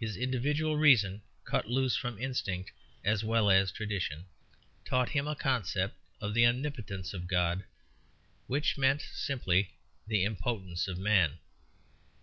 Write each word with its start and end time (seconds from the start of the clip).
His 0.00 0.16
individual 0.16 0.78
reason, 0.78 1.20
cut 1.44 1.68
loose 1.68 1.94
from 1.94 2.18
instinct 2.18 2.72
as 3.04 3.22
well 3.22 3.50
as 3.50 3.70
tradition, 3.70 4.24
taught 4.86 5.10
him 5.10 5.28
a 5.28 5.36
concept 5.36 5.94
of 6.22 6.32
the 6.32 6.46
omnipotence 6.46 7.12
of 7.12 7.26
God 7.28 7.64
which 8.46 8.78
meant 8.78 9.02
simply 9.02 9.74
the 10.06 10.24
impotence 10.24 10.88
of 10.88 10.96
man. 10.96 11.36